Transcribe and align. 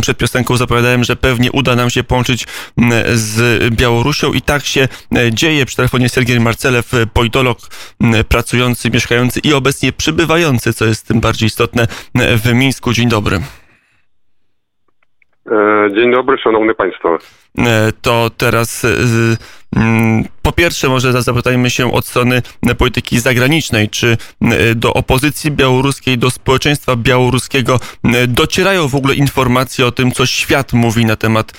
przed 0.00 0.18
piosenką 0.18 0.56
zapowiadałem, 0.56 1.04
że 1.04 1.16
pewnie 1.16 1.52
uda 1.52 1.76
nam 1.76 1.90
się 1.90 2.04
połączyć 2.04 2.46
z 3.14 3.64
Białorusią 3.74 4.32
i 4.32 4.42
tak 4.42 4.64
się 4.64 4.88
dzieje. 5.30 5.66
Przy 5.66 5.76
telefonie 5.76 6.08
Sergiej 6.08 6.40
Marcelew, 6.40 6.92
politolog 7.12 7.58
pracujący, 8.28 8.90
mieszkający 8.90 9.40
i 9.40 9.52
obecnie 9.52 9.92
przybywający, 9.92 10.72
co 10.72 10.84
jest 10.84 11.08
tym 11.08 11.20
bardziej 11.20 11.46
istotne, 11.46 11.86
w 12.14 12.52
Mińsku. 12.54 12.92
Dzień 12.92 13.08
dobry. 13.08 13.40
Dzień 15.96 16.12
dobry, 16.12 16.38
szanowni 16.38 16.74
państwo. 16.74 17.18
To 18.02 18.30
teraz 18.36 18.86
po 20.42 20.52
pierwsze, 20.52 20.88
może 20.88 21.22
zapytajmy 21.22 21.70
się 21.70 21.92
od 21.92 22.06
strony 22.06 22.42
polityki 22.78 23.20
zagranicznej, 23.20 23.88
czy 23.88 24.16
do 24.76 24.94
opozycji 24.94 25.50
białoruskiej, 25.50 26.18
do 26.18 26.30
społeczeństwa 26.30 26.96
białoruskiego 26.96 27.80
docierają 28.28 28.88
w 28.88 28.94
ogóle 28.94 29.14
informacje 29.14 29.86
o 29.86 29.92
tym, 29.92 30.12
co 30.12 30.26
świat 30.26 30.72
mówi 30.72 31.04
na 31.04 31.16
temat 31.16 31.52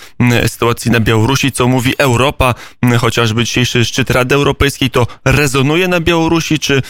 sytuacji 0.48 0.92
na 0.92 1.00
Białorusi, 1.00 1.52
co 1.52 1.68
mówi 1.68 1.94
Europa, 1.98 2.56
chociażby 3.00 3.44
dzisiejszy 3.44 3.86
szczyt 3.86 4.10
Rady 4.10 4.36
Europejskiej, 4.36 4.90
to 4.90 5.08
rezonuje 5.26 5.88
na 5.88 6.00
Białorusi, 6.00 6.60
czy 6.60 6.82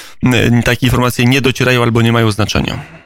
takie 0.66 0.86
informacje 0.86 1.26
nie 1.26 1.42
docierają 1.42 1.84
albo 1.84 2.02
nie 2.02 2.12
mają 2.12 2.32
znaczenia? 2.32 3.01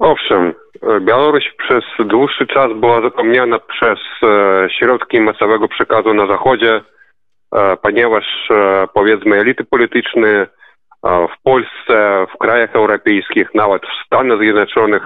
Owszem, 0.00 0.54
Białoruś 1.00 1.44
przez 1.58 1.84
dłuższy 1.98 2.46
czas 2.46 2.72
była 2.72 3.00
zapomniana 3.00 3.58
przez 3.58 3.98
e, 4.22 4.68
środki 4.78 5.20
masowego 5.20 5.68
przekazu 5.68 6.14
na 6.14 6.26
Zachodzie, 6.26 6.80
e, 7.54 7.76
ponieważ 7.76 8.24
e, 8.50 8.86
powiedzmy 8.94 9.36
elity 9.36 9.64
polityczne 9.64 10.46
w 11.04 11.42
Polsce, 11.42 12.26
w 12.34 12.38
krajach 12.38 12.76
europejskich, 12.76 13.54
nawet 13.54 13.82
w 13.82 14.06
Stanach 14.06 14.38
Zjednoczonych 14.38 15.02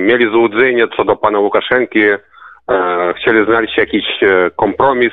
mieli 0.00 0.30
złudzenie 0.30 0.88
co 0.96 1.04
do 1.04 1.16
pana 1.16 1.38
Łukaszenki, 1.38 2.00
chcieli 3.16 3.44
znaleźć 3.44 3.78
jakiś 3.78 4.04
kompromis, 4.56 5.12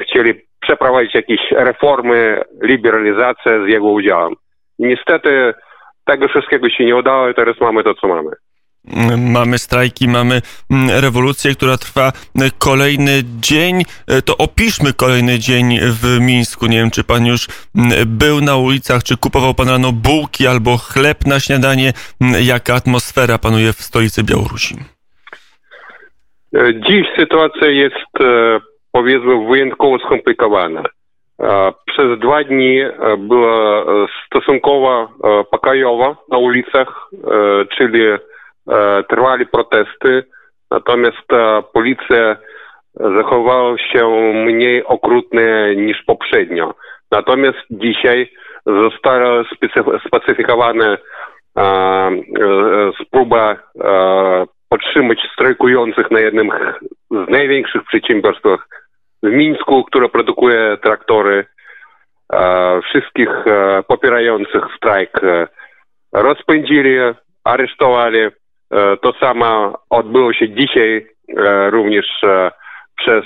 chcieli 0.00 0.34
przeprowadzić 0.60 1.14
jakieś 1.14 1.40
reformy, 1.50 2.42
liberalizację 2.62 3.64
z 3.64 3.68
jego 3.68 3.86
udziałem. 3.86 4.34
Niestety 4.78 5.54
tego 6.10 6.28
wszystkiego 6.28 6.70
się 6.70 6.84
nie 6.84 6.96
udało 6.96 7.28
i 7.28 7.34
teraz 7.34 7.60
mamy 7.60 7.84
to, 7.84 7.94
co 7.94 8.08
mamy. 8.08 8.30
Mamy 9.18 9.58
strajki, 9.58 10.08
mamy 10.08 10.40
mm, 10.70 10.90
rewolucję, 11.00 11.54
która 11.54 11.76
trwa 11.76 12.12
kolejny 12.58 13.12
dzień. 13.40 13.82
E, 14.08 14.22
to 14.22 14.36
opiszmy 14.36 14.92
kolejny 14.92 15.38
dzień 15.38 15.78
w 15.80 16.20
Mińsku. 16.20 16.66
Nie 16.66 16.76
wiem, 16.76 16.90
czy 16.90 17.04
pan 17.04 17.26
już 17.26 17.46
mm, 17.76 17.90
był 18.06 18.40
na 18.40 18.56
ulicach, 18.56 19.02
czy 19.02 19.16
kupował 19.16 19.54
pan 19.54 19.68
rano 19.68 19.92
bułki 19.92 20.46
albo 20.46 20.76
chleb 20.76 21.18
na 21.26 21.40
śniadanie. 21.40 21.92
Mm, 22.20 22.34
jaka 22.52 22.74
atmosfera 22.74 23.38
panuje 23.38 23.72
w 23.72 23.80
stolicy 23.88 24.24
Białorusi? 24.24 24.74
E, 26.54 26.80
dziś 26.86 27.06
sytuacja 27.18 27.66
jest, 27.68 28.12
e, 28.20 28.60
powiedzmy, 28.92 29.46
wyjątkowo 29.50 29.98
skomplikowana. 29.98 30.82
Przez 31.86 32.18
dwa 32.18 32.44
dni 32.44 32.80
była 33.18 33.84
stosunkowo 34.26 35.08
pokojowa 35.50 36.16
na 36.28 36.38
ulicach, 36.38 37.10
czyli 37.76 38.04
trwali 39.08 39.46
protesty, 39.46 40.24
natomiast 40.70 41.26
policja 41.72 42.36
zachowała 42.94 43.78
się 43.78 44.08
mniej 44.46 44.84
okrutnie 44.84 45.74
niż 45.76 46.02
poprzednio. 46.06 46.74
Natomiast 47.10 47.58
dzisiaj 47.70 48.30
została 48.66 49.44
specyfikowana 50.06 50.98
próba 53.10 53.56
podtrzymać 54.68 55.18
strajkujących 55.32 56.10
na 56.10 56.20
jednym 56.20 56.50
z 57.10 57.30
największych 57.30 57.82
przedsiębiorstwach 57.84 58.66
w 59.22 59.30
Mińsku, 59.30 59.84
które 59.84 60.08
produkuje 60.08 60.76
traktory. 60.82 61.46
Wszystkich 62.84 63.28
popierających 63.88 64.62
strajk 64.76 65.20
rozpędzili, 66.12 66.96
aresztowali. 67.44 68.18
To 69.00 69.12
samo 69.20 69.78
odbyło 69.90 70.32
się 70.32 70.48
dzisiaj 70.48 71.06
również 71.70 72.06
przez 72.96 73.24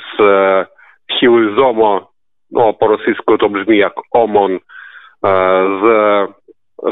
siły 1.19 1.54
ZOMO, 1.56 2.10
no 2.50 2.72
po 2.72 2.88
rosyjsku 2.88 3.38
to 3.38 3.49
brzmi 3.49 3.78
jak 3.78 3.93
OMON, 4.12 4.59
z 5.83 5.84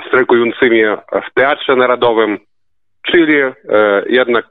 strajkującymi 0.09 0.83
w 1.13 1.35
Teatrze 1.35 1.77
Narodowym, 1.77 2.39
czyli 3.07 3.37
jednak 4.07 4.47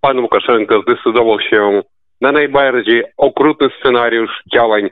pan 0.00 0.18
Łukaszenko 0.18 0.82
zdecydował 0.82 1.40
się 1.40 1.82
najbardziej 2.20 3.04
okrutny 3.16 3.68
scenariusz 3.80 4.42
działań 4.54 4.84
e, 4.86 4.90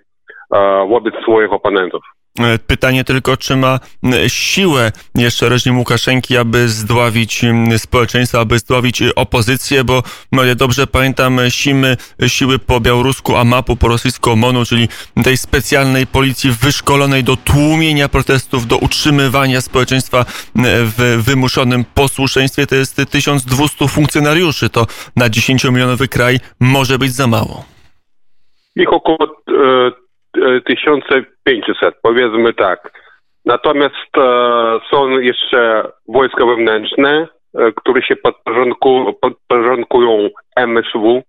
wobec 0.88 1.14
swoich 1.22 1.52
oponentów. 1.52 2.15
E, 2.40 2.58
pytanie 2.58 3.04
tylko, 3.04 3.36
czy 3.36 3.56
ma 3.56 3.80
siłę 4.28 4.92
jeszcze 5.14 5.48
reżim 5.48 5.78
Łukaszenki, 5.78 6.36
aby 6.36 6.68
zdławić 6.68 7.42
społeczeństwo, 7.78 8.40
aby 8.40 8.58
zdławić 8.58 9.02
opozycję, 9.16 9.84
bo 9.84 10.02
no, 10.32 10.44
ja 10.44 10.54
dobrze 10.54 10.86
pamiętam 10.86 11.40
siły, 11.48 11.96
siły 12.26 12.58
po 12.58 12.80
białorusku 12.80 13.36
AMAP-u, 13.36 13.76
po 13.76 13.88
rosyjsku 13.88 14.30
OMON-u, 14.30 14.64
czyli 14.64 14.88
tej 15.24 15.36
specjalnej 15.36 16.06
policji 16.06 16.50
wyszkolonej 16.50 17.24
do 17.24 17.36
tłumienia 17.36 18.08
protestów, 18.08 18.66
do 18.66 18.76
utrzymywania 18.76 19.60
społeczeństwa 19.60 20.24
w 20.96 21.22
wymuszonym 21.26 21.84
posłuszeństwie. 21.94 22.66
To 22.66 22.74
jest 22.74 23.02
1200 23.10 23.88
funkcjonariuszy. 23.88 24.70
To 24.70 24.86
na 25.16 25.28
10-milionowy 25.28 26.08
kraj 26.08 26.38
może 26.60 26.98
być 26.98 27.12
za 27.12 27.26
mało. 27.26 27.64
Ich 28.76 28.92
około 28.92 29.18
e 29.48 30.05
1500, 30.64 31.94
powiedzmy 32.02 32.54
tak. 32.54 32.90
Natomiast 33.46 34.18
e, 34.18 34.20
są 34.90 35.08
jeszcze 35.18 35.88
wojska 36.08 36.46
wewnętrzne, 36.46 37.28
e, 37.58 37.72
które 37.72 38.02
się 38.02 38.16
podporządku, 38.16 39.14
podporządkują 39.20 40.28
MSW. 40.56 41.22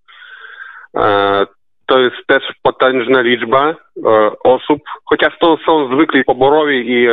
E, 0.96 1.46
to 1.86 1.98
jest 1.98 2.16
też 2.26 2.42
potężna 2.62 3.20
liczba 3.20 3.74
osób, 4.44 4.78
chociaż 5.04 5.38
to 5.38 5.58
są 5.66 5.94
zwykli 5.94 6.24
poborowi 6.24 6.90
i 6.90 7.06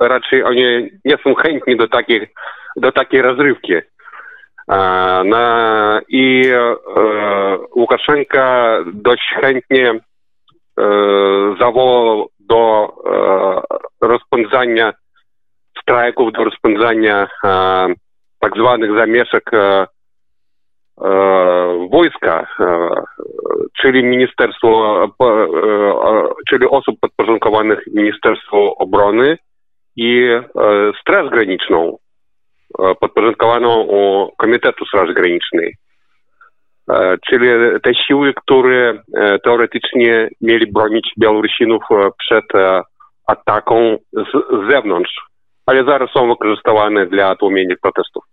raczej 0.00 0.44
oni 0.44 0.90
nie 1.04 1.16
są 1.24 1.34
chętni 1.34 1.76
do 1.76 1.88
takiej, 1.88 2.28
do 2.76 2.92
takiej 2.92 3.22
rozrywki. 3.22 3.72
I 6.08 6.42
Łukaszenka 7.76 8.78
dość 8.92 9.34
chętnie 9.40 10.00
E, 10.78 11.54
do 12.40 12.92
e, 13.06 14.06
rozpędzania 14.06 14.92
strajków, 15.82 16.32
do 16.32 16.44
rozpędzania 16.44 17.28
e, 17.44 17.88
tak 18.40 18.52
zwanych 18.56 18.96
zamieszek 18.98 19.50
wojska, 21.90 22.46
czyli 23.80 24.04
ministerstwo, 24.04 25.00
czyli 26.48 26.66
osób 26.66 26.96
podporządkowanych 27.00 27.78
Ministerstwu 27.86 28.56
Obrony 28.78 29.38
i 29.96 30.26
Straż 31.00 31.30
Graniczną, 31.30 31.96
podporządkowaną 33.00 33.88
Komitetu 34.38 34.86
Straży 34.86 35.14
Granicznej. 35.14 35.74
Czyli 37.28 37.48
te 37.82 37.94
siły, 37.94 38.34
które 38.34 39.02
teoretycznie 39.44 40.28
mieli 40.40 40.72
bronić 40.72 41.10
Białorusinów 41.20 41.82
przed 42.18 42.44
ataką 43.26 43.96
z 44.12 44.70
zewnątrz, 44.70 45.20
ale 45.66 45.84
zaraz 45.84 46.10
są 46.10 46.28
wykorzystywane 46.28 47.06
dla 47.06 47.36
tłumienia 47.36 47.74
protestów. 47.82 48.24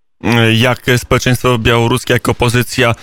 Jak 0.54 0.80
społeczeństwo 0.98 1.58
białoruskie, 1.58 2.14
jak 2.14 2.30
opozycja, 2.30 2.94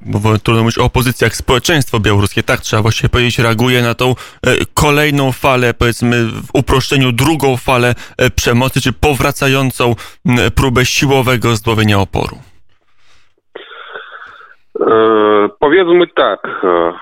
bo 0.00 0.38
trudno 0.38 0.62
mówić 0.62 0.78
o 0.78 0.84
opozycji, 0.84 1.24
jak 1.24 1.36
społeczeństwo 1.36 2.00
białoruskie, 2.00 2.42
tak 2.42 2.60
trzeba 2.60 2.82
właściwie 2.82 3.08
powiedzieć, 3.08 3.38
reaguje 3.38 3.82
na 3.82 3.94
tą 3.94 4.14
kolejną 4.74 5.32
falę, 5.32 5.74
powiedzmy 5.74 6.24
w 6.24 6.48
uproszczeniu 6.54 7.12
drugą 7.12 7.56
falę 7.56 7.94
przemocy, 8.36 8.80
czy 8.80 8.92
powracającą 8.92 9.94
próbę 10.54 10.86
siłowego 10.86 11.56
zdławienia 11.56 11.98
oporu? 11.98 12.38
E, 14.80 15.48
powiedzmy 15.60 16.06
tak, 16.06 16.60
e, 16.64 16.92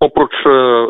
oprócz 0.00 0.46
e, 0.46 0.86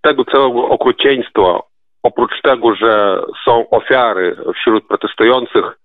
tego 0.00 0.24
całego 0.24 0.68
okrucieństwa, 0.68 1.60
oprócz 2.02 2.42
tego, 2.42 2.74
że 2.74 3.22
są 3.44 3.70
ofiary 3.70 4.36
wśród 4.54 4.86
protestujących, 4.86 5.78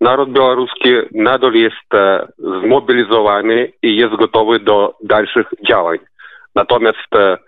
naród 0.00 0.32
białoruski 0.32 0.94
nadal 1.14 1.52
jest 1.52 2.20
zmobilizowany 2.38 3.72
i 3.82 3.96
jest 3.96 4.16
gotowy 4.16 4.58
do 4.58 4.94
dalszych 5.02 5.46
działań. 5.68 5.98
Natomiast 6.54 7.14
e, 7.14 7.38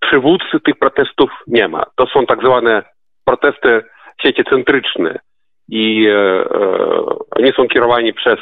przywódcy 0.00 0.60
tych 0.64 0.78
protestów 0.78 1.30
nie 1.46 1.68
ma. 1.68 1.84
To 1.96 2.06
są 2.06 2.26
tak 2.26 2.42
zwane 2.44 2.82
protesty 3.24 3.82
sieci 4.22 4.44
centryczne. 4.44 5.18
i 5.68 6.08
oni 7.30 7.52
są 7.56 7.68
kierowani 7.68 8.12
przez 8.12 8.38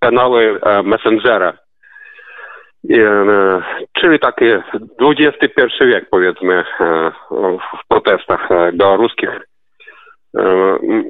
kanały 0.00 0.60
Messengera. 0.84 1.52
Czyli 3.92 4.18
taki 4.18 4.44
XXI 5.00 5.84
wiek, 5.86 6.10
powiedzmy, 6.10 6.64
w 7.30 7.88
protestach 7.88 8.48
białoruskich 8.72 9.30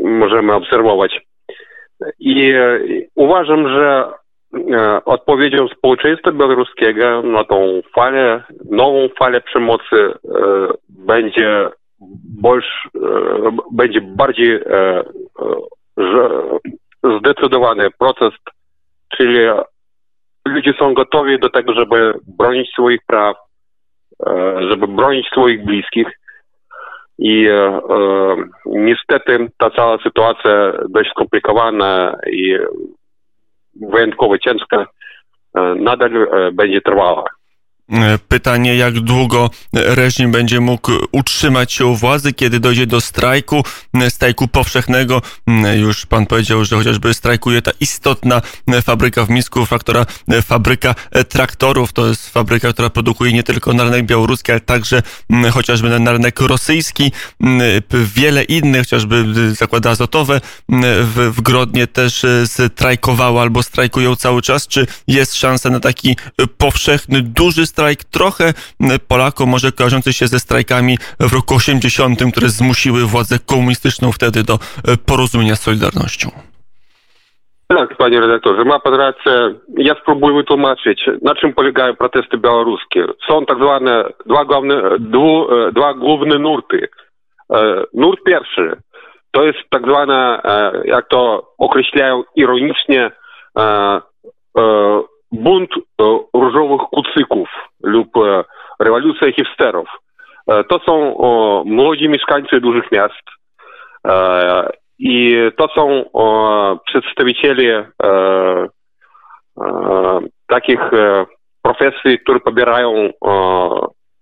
możemy 0.03 0.55
obserwować. 0.55 1.21
I 2.19 2.55
uważam, 3.15 3.69
że 3.69 4.05
odpowiedzią 5.05 5.69
społeczeństwa 5.69 6.33
białoruskiego 6.33 7.23
na 7.23 7.45
tą 7.45 7.81
falę, 7.95 8.43
nową 8.71 9.09
falę 9.19 9.41
przemocy 9.41 10.13
będzie, 10.89 11.69
больш, 12.43 12.89
będzie 13.73 14.01
bardziej 14.01 14.61
zdecydowany 17.20 17.90
proces, 18.00 18.34
czyli 19.18 19.40
ludzie 20.48 20.74
są 20.80 20.94
gotowi 20.94 21.40
do 21.40 21.50
tego, 21.50 21.74
żeby 21.74 22.14
bronić 22.28 22.70
swoich 22.72 23.00
praw, 23.08 23.36
żeby 24.70 24.88
bronić 24.88 25.28
swoich 25.28 25.66
bliskich. 25.66 26.08
I 27.20 27.48
e, 27.48 27.82
niestety 28.66 29.48
ta 29.58 29.70
cała 29.70 29.98
sytuacja 29.98 30.72
dość 30.90 31.10
skomplikowana 31.10 32.16
i 32.32 32.58
wyjątkowo 33.82 34.38
ciężka 34.38 34.86
nadal 35.76 36.28
będzie 36.54 36.82
trwała. 36.82 37.24
Pytanie, 38.28 38.76
jak 38.76 39.00
długo 39.00 39.50
reżim 39.74 40.32
będzie 40.32 40.60
mógł 40.60 40.92
utrzymać 41.12 41.74
się 41.74 41.86
u 41.86 41.96
władzy, 41.96 42.34
kiedy 42.34 42.60
dojdzie 42.60 42.88
do 42.88 43.02
strajku, 43.02 43.64
strajku 44.10 44.48
powszechnego. 44.48 45.22
Już 45.78 46.06
pan 46.06 46.26
powiedział, 46.26 46.66
że 46.66 46.76
chociażby 46.76 47.14
strajkuje 47.14 47.62
ta 47.62 47.72
istotna 47.80 48.42
fabryka 48.84 49.26
w 49.26 49.30
Misku, 49.30 49.66
faktora, 49.66 50.06
fabryka 50.44 50.96
traktorów. 51.30 51.94
To 51.94 52.08
jest 52.08 52.30
fabryka, 52.30 52.74
która 52.74 52.90
produkuje 52.90 53.34
nie 53.34 53.44
tylko 53.44 53.74
na 53.74 53.84
rynek 53.84 54.06
białoruski, 54.06 54.52
ale 54.52 54.62
także 54.62 55.04
chociażby 55.52 56.00
na 56.00 56.12
rynek 56.12 56.40
rosyjski. 56.40 57.12
Wiele 58.16 58.44
innych, 58.44 58.82
chociażby 58.82 59.26
zakłady 59.56 59.90
azotowe 59.90 60.42
w, 61.04 61.32
w 61.36 61.42
Grodnie 61.42 61.88
też 61.88 62.26
strajkowało 62.46 63.42
albo 63.42 63.64
strajkują 63.64 64.16
cały 64.16 64.42
czas. 64.42 64.68
Czy 64.68 64.88
jest 65.08 65.36
szansa 65.36 65.70
na 65.70 65.80
taki 65.80 66.16
powszechny, 66.58 67.22
duży 67.22 67.66
strajk? 67.66 67.77
Strajk 67.78 68.04
trochę 68.04 68.54
Polakom 69.08 69.50
może 69.50 69.72
kojarzący 69.72 70.14
się 70.14 70.28
ze 70.28 70.40
strajkami 70.40 70.98
w 71.20 71.34
roku 71.34 71.56
80, 71.56 72.20
które 72.32 72.48
zmusiły 72.50 73.00
władzę 73.06 73.36
komunistyczną 73.52 74.12
wtedy 74.12 74.44
do 74.44 74.54
e, 74.54 74.58
porozumienia 75.08 75.56
z 75.56 75.62
Solidarnością. 75.62 76.28
Tak, 77.68 77.98
panie 77.98 78.20
redaktorze, 78.20 78.64
ma 78.66 78.80
pan 78.80 78.94
rację. 78.94 79.32
Ja 79.78 79.96
spróbuję 80.02 80.36
wytłumaczyć, 80.36 81.10
na 81.22 81.36
czym 81.36 81.54
polegają 81.54 81.96
protesty 81.96 82.38
białoruskie. 82.38 83.06
Są 83.28 83.46
tak 83.46 83.58
zwane 83.58 84.04
dwa 84.26 84.46
główne, 84.46 84.82
dwu, 85.00 85.48
e, 85.52 85.72
dwa 85.72 85.94
główne 85.94 86.40
nurty. 86.40 86.88
E, 87.54 87.84
nurt 87.94 88.20
pierwszy 88.24 88.78
to 89.32 89.44
jest 89.44 89.60
tak 89.70 89.82
zwane, 89.82 90.42
jak 90.86 91.08
to 91.08 91.52
określają 91.58 92.24
ironicznie, 92.36 93.12
bunt 95.32 95.70
różowych 96.34 96.82
kucyków 96.82 97.50
lub 97.88 98.08
rewolucja 98.80 99.32
hipsterów. 99.32 99.90
To 100.70 100.80
są 100.80 101.14
młodzi 101.66 102.10
mieszkańcy 102.10 102.60
dużych 102.62 102.92
miast 102.92 103.24
i 105.00 105.36
to 105.58 105.68
są 105.68 106.06
przedstawiciele 106.86 107.92
takich 110.48 110.80
profesji, 111.62 112.20
które 112.20 112.40
pobierają 112.40 113.10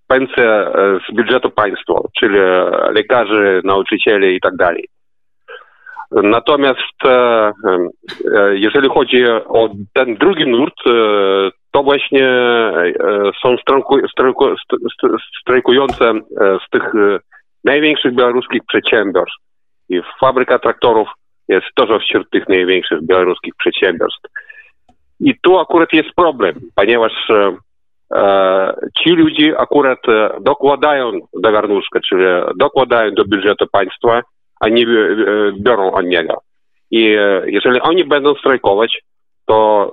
pensje 0.07 0.71
z 1.09 1.15
budżetu 1.15 1.49
państwa, 1.49 1.93
czyli 2.19 2.37
lekarzy, 2.89 3.61
nauczycieli 3.63 4.35
i 4.35 4.39
tak 4.41 4.55
dalej. 4.55 4.87
Natomiast 6.11 6.99
jeżeli 8.51 8.89
chodzi 8.89 9.25
o 9.47 9.69
ten 9.93 10.15
drugi 10.15 10.47
nurt, 10.47 10.83
to 11.75 11.83
właśnie 11.83 12.27
e, 12.27 12.83
e, 12.87 13.31
są 13.41 13.57
strajku, 13.57 14.07
strajku, 14.07 14.45
strajkujące 15.41 16.05
e, 16.09 16.21
z 16.67 16.69
tych 16.69 16.83
największych 17.63 18.15
białoruskich 18.15 18.61
przedsiębiorstw. 18.67 19.37
I 19.89 20.01
fabryka 20.19 20.59
traktorów 20.59 21.07
jest 21.47 21.65
też 21.75 21.89
wśród 22.01 22.29
tych 22.29 22.49
największych 22.49 23.05
białoruskich 23.05 23.53
przedsiębiorstw. 23.55 24.21
I 25.19 25.35
tu 25.41 25.59
akurat 25.59 25.93
jest 25.93 26.09
problem, 26.15 26.55
ponieważ 26.75 27.11
e, 27.31 28.73
ci 28.97 29.09
ludzie 29.09 29.59
akurat 29.59 29.99
dokładają 30.41 31.11
do 31.33 31.51
garnuszka, 31.51 31.99
czyli 32.09 32.23
dokładają 32.55 33.11
do 33.11 33.25
budżetu 33.25 33.65
państwa, 33.71 34.21
a 34.59 34.69
nie 34.69 34.85
biorą 35.59 35.91
od 35.91 36.05
niego. 36.05 36.41
I 36.91 37.15
jeżeli 37.45 37.81
oni 37.81 38.03
będą 38.03 38.35
strajkować, 38.35 39.01
to 39.45 39.91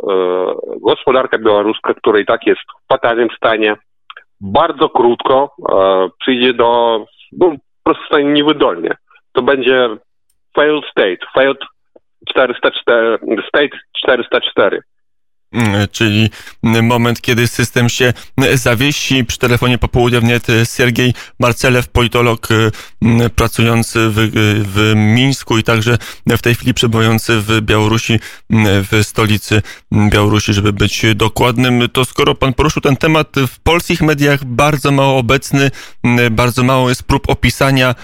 gospodarka 0.80 1.38
białoruska, 1.38 1.94
która 1.94 2.18
i 2.18 2.26
tak 2.26 2.46
jest 2.46 2.60
w 2.60 2.88
fatalnym 2.88 3.28
stanie, 3.36 3.76
bardzo 4.40 4.88
krótko 4.88 5.54
przyjdzie 6.20 6.54
do, 6.54 7.00
no, 7.32 7.50
po 7.50 7.56
prostu 7.84 8.06
stanie 8.06 8.24
niewydolnie. 8.24 8.94
To 9.32 9.42
będzie 9.42 9.88
failed 10.54 10.84
state, 10.90 11.26
failed 11.34 11.58
404, 12.28 13.18
state 13.48 13.78
404. 14.04 14.82
Mm, 15.52 15.88
czyli 15.92 16.30
moment, 16.82 17.20
kiedy 17.20 17.48
system 17.48 17.88
się 17.88 18.12
zawiesi. 18.54 19.24
Przy 19.24 19.38
telefonie 19.38 19.78
popołudniowy 19.78 20.40
Sergiej 20.64 21.14
Marcelew, 21.38 21.88
politolog 21.88 22.48
mm, 23.02 23.30
pracujący 23.30 23.98
w, 24.10 24.14
w 24.74 24.92
Mińsku 24.96 25.58
i 25.58 25.62
także 25.62 25.98
w 26.26 26.42
tej 26.42 26.54
chwili 26.54 26.74
przebywający 26.74 27.40
w 27.40 27.60
Białorusi, 27.60 28.20
w 28.90 29.00
stolicy 29.02 29.62
Białorusi, 29.92 30.52
żeby 30.52 30.72
być 30.72 31.02
dokładnym. 31.14 31.88
To 31.92 32.04
skoro 32.04 32.34
pan 32.34 32.54
poruszył 32.54 32.82
ten 32.82 32.96
temat, 32.96 33.28
w 33.48 33.58
polskich 33.60 34.02
mediach 34.02 34.44
bardzo 34.44 34.90
mało 34.90 35.18
obecny, 35.18 35.70
bardzo 36.30 36.62
mało 36.62 36.88
jest 36.88 37.02
prób 37.02 37.30
opisania, 37.30 37.94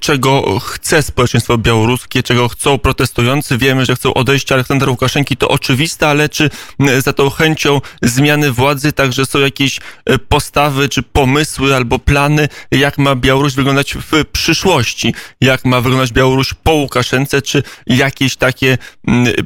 czego 0.00 0.58
chce 0.58 1.02
społeczeństwo 1.02 1.58
białoruskie, 1.58 2.22
czego 2.22 2.48
chcą 2.48 2.78
protestujący. 2.78 3.58
Wiemy, 3.58 3.84
że 3.84 3.96
chcą 3.96 4.14
odejścia 4.14 4.54
Aleksandra 4.54 4.90
Łukaszenki, 4.90 5.36
to 5.36 5.48
oczywiste, 5.48 6.08
ale 6.08 6.28
czy 6.28 6.50
za 6.98 7.12
tą 7.12 7.30
chęcią 7.30 7.80
zmiany 8.02 8.52
władzy 8.52 8.92
także 8.92 9.26
są 9.26 9.38
jakieś 9.38 9.80
e, 10.04 10.18
postawy 10.18 10.88
czy 10.88 11.02
pomysły 11.02 11.76
albo 11.76 11.98
plany, 11.98 12.48
jak 12.70 12.98
ma 12.98 13.14
Białoruś 13.14 13.54
wyglądać 13.54 13.94
w 13.94 14.24
przyszłości, 14.24 15.14
jak 15.40 15.64
ma 15.64 15.80
wyglądać 15.80 16.12
Białoruś 16.12 16.54
po 16.54 16.72
Łukaszence, 16.72 17.42
czy 17.42 17.62
jakieś 17.86 18.36
takie 18.36 18.78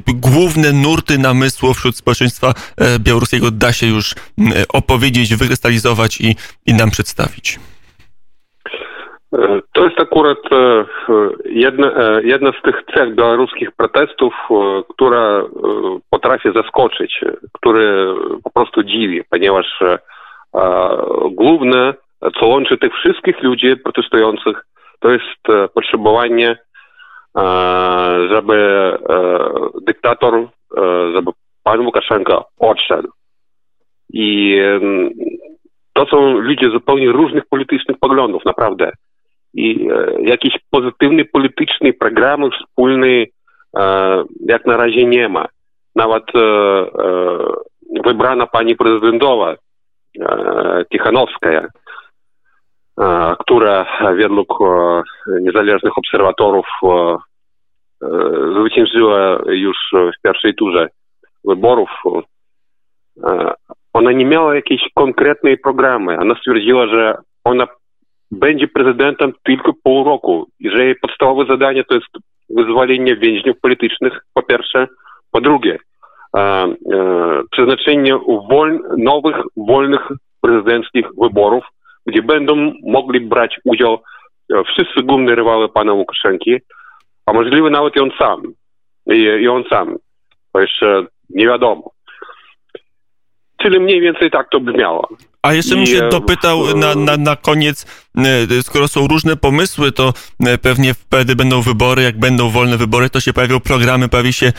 główne 0.07 0.73
nurty 0.73 1.17
namysłu 1.17 1.73
wśród 1.73 1.97
społeczeństwa 1.97 2.53
e, 2.77 2.99
białoruskiego 2.99 3.51
da 3.51 3.73
się 3.73 3.87
już 3.87 4.15
opowiedzieć, 4.69 5.35
wykrystalizować 5.35 6.21
i, 6.21 6.35
i 6.65 6.73
nam 6.73 6.91
przedstawić. 6.91 7.59
To 9.71 9.83
jest 9.85 9.99
akurat 9.99 10.37
jedna, 11.45 11.91
jedna 12.23 12.51
z 12.59 12.61
tych 12.61 12.83
cech 12.95 13.15
białoruskich 13.15 13.71
protestów, 13.71 14.33
która 14.89 15.43
potrafi 16.09 16.49
zaskoczyć, 16.55 17.21
który 17.53 18.13
po 18.43 18.51
prostu 18.51 18.83
dziwi, 18.83 19.21
ponieważ 19.29 19.79
główne, 21.31 21.93
co 22.39 22.47
łączy 22.47 22.77
tych 22.77 22.93
wszystkich 22.93 23.43
ludzi 23.43 23.77
protestujących, 23.77 24.65
to 24.99 25.11
jest 25.11 25.71
potrzebowanie, 25.73 26.57
żeby 28.29 28.91
dyktator, 29.81 30.47
żeby 31.13 31.31
pan 31.63 31.79
Łukaszenka 31.79 32.43
odszedł. 32.59 33.09
I 34.13 34.57
to 35.93 36.05
są 36.05 36.37
ludzie 36.37 36.69
zupełnie 36.69 37.11
różnych 37.11 37.45
politycznych 37.45 37.97
poglądów, 37.99 38.45
naprawdę 38.45 38.91
i 39.53 39.89
e, 39.91 40.21
jakiś 40.21 40.53
pozytywny 40.69 41.25
polityczny 41.25 41.93
program 41.93 42.49
wspólny 42.51 43.25
e, 43.77 44.23
jak 44.45 44.65
na 44.65 44.77
razie 44.77 45.05
nie 45.05 45.29
ma. 45.29 45.45
Nawet 45.95 46.23
e, 46.35 46.41
wybrana 48.05 48.47
pani 48.47 48.75
prezydentowa 48.75 49.55
Tichanowskaja, 50.91 51.67
która 53.39 53.85
według 54.17 54.59
niezależnych 55.41 55.97
obserwatorów 55.97 56.65
zwyciężyła 58.59 59.39
już 59.45 59.77
w 59.93 60.21
pierwszej 60.23 60.55
turze 60.55 60.87
wyborów. 61.45 61.89
Ona 63.93 64.11
nie 64.11 64.25
miała 64.25 64.55
jakiejś 64.55 64.81
konkretnej 64.93 65.57
programy. 65.57 66.17
Ona 66.19 66.35
stwierdziła, 66.35 66.87
że 66.87 67.17
ona 67.43 67.67
będzie 68.39 68.67
prezydentem 68.67 69.33
tylko 69.43 69.73
pół 69.83 70.03
roku. 70.03 70.47
Jeżeli 70.59 70.95
podstawowe 70.95 71.45
zadanie 71.45 71.83
to 71.83 71.95
jest 71.95 72.07
wyzwolenie 72.49 73.15
więźniów 73.15 73.59
politycznych, 73.61 74.13
po 74.33 74.43
pierwsze. 74.43 74.87
Po 75.31 75.41
drugie, 75.41 75.77
e, 76.37 76.39
e, 76.39 76.75
przeznaczenie 77.51 78.19
nowych, 78.97 79.35
wolnych 79.57 80.01
prezydenckich 80.41 81.05
wyborów, 81.21 81.63
gdzie 82.05 82.21
będą 82.21 82.71
mogli 82.83 83.19
brać 83.19 83.59
udział 83.65 83.99
wszyscy 84.65 85.03
główne 85.03 85.35
rywały 85.35 85.69
pana 85.69 85.93
Łukaszenki, 85.93 86.57
a 87.25 87.33
możliwe 87.33 87.69
nawet 87.69 87.95
i 87.95 87.99
on 87.99 88.11
sam. 88.19 88.41
I, 89.07 89.17
i 89.17 89.47
on 89.47 89.63
sam. 89.69 89.95
To 90.53 90.61
jeszcze 90.61 91.05
nie 91.29 91.47
wiadomo. 91.47 91.91
Czyli 93.57 93.79
mniej 93.79 94.01
więcej 94.01 94.31
tak 94.31 94.49
to 94.49 94.59
brzmiało. 94.59 95.07
A 95.43 95.53
jeszcze 95.53 95.75
bym 95.75 95.85
się 95.85 96.09
dopytał 96.11 96.77
na, 96.77 96.95
na, 96.95 97.17
na 97.17 97.35
koniec, 97.35 97.85
skoro 98.61 98.87
są 98.87 99.07
różne 99.07 99.35
pomysły, 99.35 99.91
to 99.91 100.13
pewnie 100.61 100.93
wtedy 100.93 101.35
będą 101.35 101.61
wybory, 101.61 102.03
jak 102.03 102.19
będą 102.19 102.49
wolne 102.49 102.77
wybory, 102.77 103.09
to 103.09 103.19
się 103.19 103.33
pojawią 103.33 103.59
programy, 103.59 104.09
pojawi 104.09 104.33
się 104.33 104.53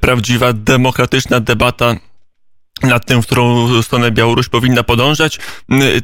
prawdziwa, 0.00 0.52
demokratyczna 0.52 1.40
debata 1.40 1.96
nad 2.82 3.06
tym, 3.06 3.22
w 3.22 3.26
którą 3.26 3.82
stronę 3.82 4.10
Białoruś 4.10 4.48
powinna 4.48 4.82
podążać. 4.82 5.38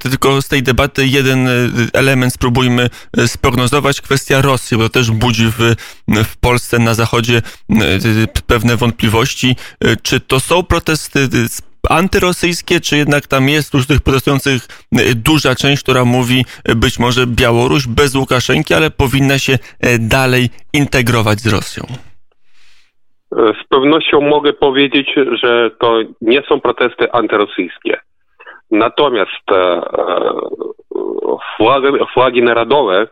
Tylko 0.00 0.42
z 0.42 0.48
tej 0.48 0.62
debaty 0.62 1.06
jeden 1.06 1.48
element 1.92 2.34
spróbujmy 2.34 2.90
sprognozować. 3.26 4.00
Kwestia 4.00 4.42
Rosji, 4.42 4.76
bo 4.76 4.82
to 4.82 4.88
też 4.88 5.10
budzi 5.10 5.46
w, 5.46 5.74
w 6.08 6.36
Polsce, 6.36 6.78
na 6.78 6.94
Zachodzie 6.94 7.42
pewne 8.46 8.76
wątpliwości. 8.76 9.56
Czy 10.02 10.20
to 10.20 10.40
są 10.40 10.62
protesty 10.62 11.28
antyrosyjskie, 11.90 12.80
czy 12.80 12.96
jednak 12.96 13.26
tam 13.26 13.48
jest 13.48 13.68
wśród 13.68 13.86
tych 13.86 14.00
protestujących 14.00 14.60
duża 15.16 15.54
część, 15.54 15.82
która 15.82 16.04
mówi 16.04 16.44
być 16.76 16.98
może 16.98 17.26
Białoruś 17.26 17.86
bez 17.86 18.14
Łukaszenki, 18.14 18.74
ale 18.74 18.90
powinna 18.90 19.38
się 19.38 19.58
dalej 19.98 20.48
integrować 20.72 21.38
z 21.38 21.52
Rosją? 21.52 21.84
Z 23.32 23.68
pewnością 23.68 24.20
mogę 24.20 24.52
powiedzieć, 24.52 25.10
że 25.42 25.70
to 25.80 25.98
nie 26.20 26.42
są 26.48 26.60
protesty 26.60 27.12
antyrosyjskie. 27.12 28.00
Natomiast 28.70 29.52
e, 29.52 29.82
flagi, 31.56 31.86
flagi 32.14 32.42
narodowe, 32.42 33.06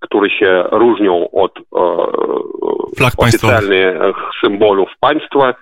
które 0.00 0.30
się 0.30 0.64
różnią 0.70 1.30
od 1.30 1.58
e, 1.58 1.62
oficjalnych 3.18 3.96
symbolów 4.40 4.88
państwa, 5.00 5.54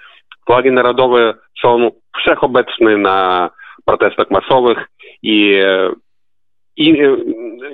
flagi 0.47 0.71
narodowe 0.71 1.35
są 1.62 1.90
wszechobecne 2.16 2.97
na 2.97 3.50
protestach 3.85 4.31
masowych 4.31 4.88
i, 5.23 5.62
i 6.76 6.99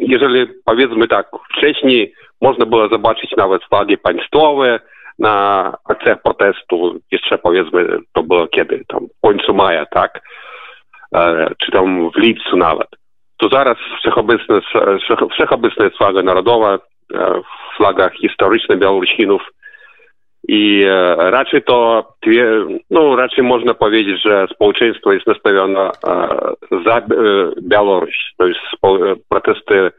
jeżeli 0.01 0.47
powiedzmy 0.65 1.09
tak, 1.09 1.31
wcześniej 1.57 2.13
można 2.41 2.67
było 2.67 2.89
zobaczyć 2.89 3.31
nawet 3.37 3.65
flagi 3.65 3.99
państwowe, 3.99 4.81
na 5.19 5.73
akcjach 5.85 6.23
protestu, 6.23 7.01
jeszcze 7.13 7.39
powiedzmy, 7.39 7.99
to 8.13 8.23
było 8.23 8.47
kiedy, 8.47 8.85
tam 8.89 9.07
w 9.07 9.21
końcu 9.27 9.55
maja, 9.55 9.87
tak, 9.87 10.21
e, 11.15 11.51
czy 11.59 11.73
tam 11.73 12.11
w 12.11 12.17
lipcu 12.17 12.57
nawet. 12.57 12.89
To 13.37 13.49
zaraz 13.49 13.77
wszechobecna, 13.99 14.61
wszechobecna 15.33 15.85
jest 15.85 15.97
flaga 15.97 16.23
narodowa, 16.23 16.79
e, 17.15 17.41
flaga 17.77 18.11
historyczna 18.11 18.77
Białorusinów 18.77 19.43
i 20.49 20.83
e, 20.83 21.15
raczej 21.31 21.63
to, 21.63 22.09
no 22.91 23.17
raczej 23.17 23.45
można 23.45 23.75
powiedzieć, 23.75 24.23
że 24.25 24.47
społeczeństwo 24.55 25.13
jest 25.13 25.27
nastawione 25.27 25.91
za 26.87 27.03
Białoruś, 27.63 28.15
to 28.39 28.47
jest 28.47 28.61
protesty 29.29 29.91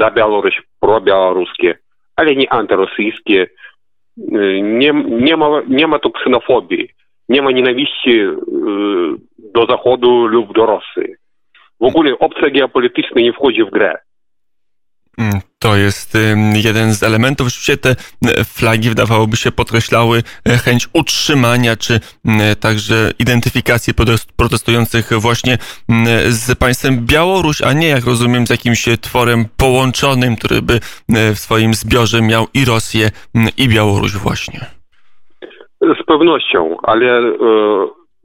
za 0.00 0.10
Białoruś, 0.10 0.62
probiałoruskie, 0.80 1.78
ale 2.16 2.36
nie 2.36 2.52
antyrosyjskie, 2.52 3.46
nie, 4.62 4.92
nie, 5.08 5.36
ma, 5.36 5.62
nie 5.68 5.86
ma 5.86 5.98
tu 5.98 6.10
ksenofobii, 6.10 6.88
nie 7.28 7.42
ma 7.42 7.50
nienawiści 7.50 8.20
do 9.38 9.66
Zachodu 9.68 10.26
lub 10.26 10.54
do 10.54 10.66
Rosji. 10.66 11.14
W 11.80 11.84
ogóle 11.84 12.18
opcja 12.18 12.50
geopolityczna 12.50 13.20
nie 13.20 13.32
wchodzi 13.32 13.64
w 13.64 13.70
grę. 13.70 13.94
To 15.60 15.76
jest 15.76 16.18
jeden 16.54 16.94
z 16.94 17.02
elementów. 17.02 17.46
Oczywiście 17.46 17.76
te 17.76 17.94
flagi 18.44 18.88
wydawałoby 18.88 19.36
się 19.36 19.52
podkreślały 19.52 20.18
e, 20.18 20.50
chęć 20.50 20.88
utrzymania, 20.92 21.76
czy 21.76 22.00
także 22.60 23.10
identyfikacji 23.18 23.94
protestujących 24.36 25.12
właśnie 25.12 25.58
z 26.28 26.58
państwem 26.58 27.06
Białoruś, 27.06 27.62
a 27.62 27.72
nie, 27.72 27.88
jak 27.88 28.04
rozumiem, 28.04 28.46
z 28.46 28.50
jakimś 28.50 28.84
tworem 29.00 29.44
połączonym, 29.56 30.36
który 30.36 30.62
by 30.62 30.80
w 31.34 31.38
swoim 31.38 31.74
zbiorze 31.74 32.22
miał 32.22 32.46
i 32.54 32.64
Rosję, 32.64 33.10
i 33.56 33.68
Białoruś 33.68 34.12
właśnie. 34.12 34.60
Z 35.80 36.04
pewnością, 36.06 36.76
ale 36.82 37.18
e, 37.18 37.32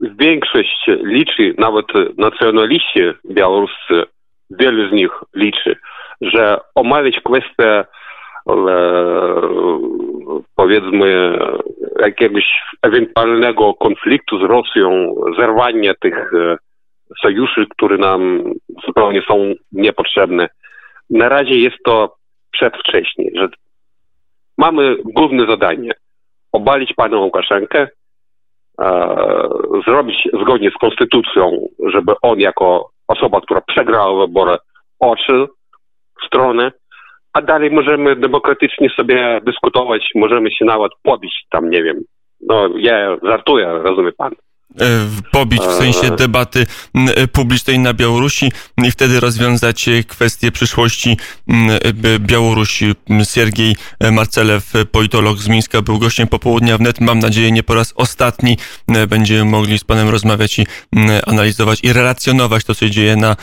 większość 0.00 0.90
liczy, 1.02 1.54
nawet 1.58 1.86
nacjonaliści 2.18 3.00
białoruscy, 3.30 4.02
wielu 4.50 4.88
z 4.88 4.92
nich 4.92 5.10
liczy, 5.34 5.76
że 6.20 6.58
omawiać 6.74 7.20
kwestię 7.20 7.68
e, 7.68 7.84
powiedzmy 10.56 11.38
jakiegoś 12.00 12.44
ewentualnego 12.82 13.74
konfliktu 13.74 14.38
z 14.38 14.42
Rosją, 14.42 15.14
zerwania 15.38 15.94
tych 15.94 16.32
e, 16.34 16.56
sojuszy, 17.22 17.66
które 17.70 17.98
nam 17.98 18.42
zupełnie 18.86 19.22
są 19.28 19.52
niepotrzebne. 19.72 20.48
Na 21.10 21.28
razie 21.28 21.58
jest 21.58 21.76
to 21.84 22.16
przedwcześnie, 22.50 23.30
że 23.34 23.48
mamy 24.58 24.96
główne 25.04 25.46
zadanie 25.46 25.90
obalić 26.52 26.94
pana 26.94 27.16
Łukaszenkę, 27.16 27.88
e, 28.80 29.08
zrobić 29.86 30.28
zgodnie 30.42 30.70
z 30.70 30.78
konstytucją, 30.80 31.68
żeby 31.92 32.12
on 32.22 32.40
jako 32.40 32.90
osoba, 33.08 33.40
która 33.40 33.60
przegrała 33.60 34.26
wybory, 34.26 34.56
odszedł 35.00 35.46
stronę, 36.26 36.72
a 37.32 37.42
dalej 37.42 37.70
możemy 37.70 38.16
demokratycznie 38.16 38.90
sobie 38.90 39.40
dyskutować, 39.46 40.10
możemy 40.14 40.50
się 40.50 40.64
nawet 40.64 40.92
pobić 41.02 41.32
tam, 41.50 41.70
nie 41.70 41.82
wiem. 41.82 42.00
No, 42.40 42.68
ja 42.76 43.16
żartuję, 43.22 43.66
rozumie 43.66 44.12
pan 44.12 44.32
pobić 45.32 45.62
w 45.62 45.72
sensie 45.72 46.16
debaty 46.16 46.66
publicznej 47.32 47.78
na 47.78 47.94
Białorusi 47.94 48.52
i 48.84 48.90
wtedy 48.90 49.20
rozwiązać 49.20 49.86
kwestię 50.08 50.52
przyszłości 50.52 51.16
Białorusi. 52.18 52.94
Siergiej 53.34 53.76
Marcelew, 54.12 54.72
politolog 54.92 55.38
z 55.38 55.48
Mińska, 55.48 55.82
był 55.82 55.98
gościem 55.98 56.28
popołudnia 56.28 56.78
wnet. 56.78 57.00
Mam 57.00 57.18
nadzieję, 57.18 57.52
nie 57.52 57.62
po 57.62 57.74
raz 57.74 57.92
ostatni 57.96 58.56
będziemy 59.08 59.44
mogli 59.44 59.78
z 59.78 59.84
panem 59.84 60.08
rozmawiać 60.08 60.58
i 60.58 60.66
analizować 61.26 61.84
i 61.84 61.92
relacjonować 61.92 62.64
to, 62.64 62.74
co 62.74 62.86
się 62.86 62.90
dzieje 62.90 63.16
na 63.16 63.36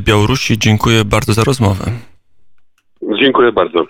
Białorusi. 0.00 0.58
Dziękuję 0.58 1.04
bardzo 1.04 1.32
za 1.32 1.44
rozmowę. 1.44 1.84
Dziękuję 3.20 3.52
bardzo. 3.52 3.86